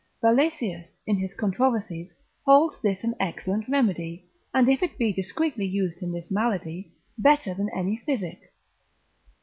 [0.19, 2.11] Valesius, in his controversies,
[2.43, 7.53] holds this an excellent remedy, and if it be discreetly used in this malady, better
[7.53, 8.51] than any physic.